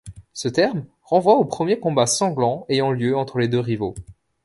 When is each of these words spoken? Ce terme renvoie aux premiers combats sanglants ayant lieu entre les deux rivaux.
Ce 0.33 0.47
terme 0.47 0.87
renvoie 1.03 1.35
aux 1.35 1.45
premiers 1.45 1.79
combats 1.79 2.07
sanglants 2.07 2.65
ayant 2.69 2.89
lieu 2.91 3.15
entre 3.15 3.37
les 3.37 3.47
deux 3.47 3.59
rivaux. 3.59 3.93